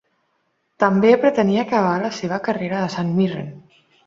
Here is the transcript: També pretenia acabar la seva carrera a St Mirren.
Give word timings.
També 0.83 1.11
pretenia 1.25 1.67
acabar 1.67 1.93
la 2.05 2.11
seva 2.21 2.41
carrera 2.49 2.81
a 2.81 2.89
St 2.97 3.07
Mirren. 3.21 3.55